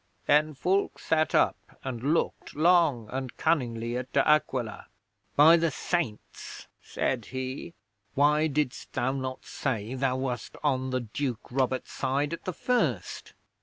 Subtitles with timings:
[0.25, 4.87] 'Then Fulke sat up and looked long and cunningly at De Aquila.
[5.35, 7.75] '"By the Saints," said he,
[8.15, 13.35] "why didst thou not say thou wast on the Duke Robert's side at the first?"